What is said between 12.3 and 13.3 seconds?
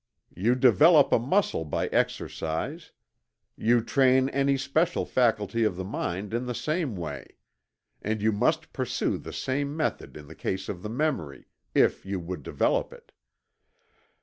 develop it.